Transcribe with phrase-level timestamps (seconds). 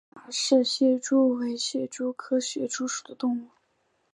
[0.15, 3.49] 卡氏蟹蛛为蟹蛛科蟹蛛属的动物。